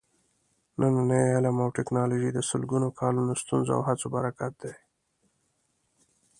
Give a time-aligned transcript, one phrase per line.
[0.79, 4.73] نننی علم او ټېکنالوجي د سلګونو کالونو ستونزو او هڅو برکت دی.